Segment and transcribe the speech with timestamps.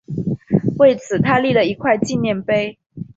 [0.79, 2.79] 为此他立了一块纪念碑。